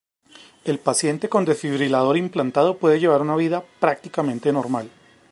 El 0.65 0.79
paciente 0.79 1.29
con 1.29 1.45
desfibrilador 1.45 2.17
implantado 2.17 2.75
puede 2.79 2.99
llevar 2.99 3.21
una 3.21 3.35
vida 3.35 3.63
prácticamente 3.79 4.51
normal. 4.51 4.89